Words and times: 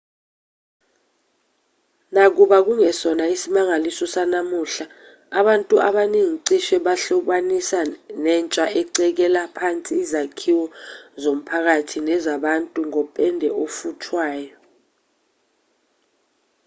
nakuba 2.13 2.57
kungesona 2.65 3.23
isimangaliso 3.35 4.05
sanamuhla 4.15 4.85
abantu 5.39 5.75
abaningi 5.87 6.37
cishe 6.47 6.75
bakuhlobanisa 6.85 7.79
nentsha 8.23 8.65
ecekela 8.81 9.41
phansi 9.55 9.93
izakhiwo 10.03 10.65
zomphakathi 11.23 11.97
nezabantu 12.09 12.79
ngopende 12.89 13.47
ofuthwayo 13.63 14.55